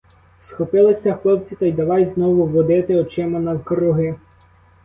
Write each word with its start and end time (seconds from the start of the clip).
Схопилися 0.41 1.13
хлопці 1.13 1.55
та 1.55 1.65
й 1.65 1.71
давай 1.71 2.05
знову 2.05 2.45
водити 2.47 2.95
очима 2.95 3.39
навкруги. 3.39 4.15